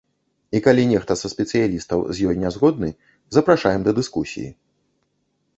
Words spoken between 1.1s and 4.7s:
са спецыялістаў з ёй не згодны, запрашаем да дыскусіі.